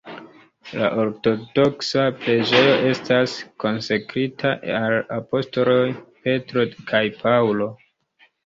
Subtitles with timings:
[0.77, 5.79] La ortodoksa preĝejo estas konsekrita al la apostoloj
[6.25, 7.71] Petro kaj Paŭlo.